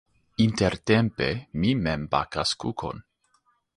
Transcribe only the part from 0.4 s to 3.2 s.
Intertempe mi mem bakas kukon.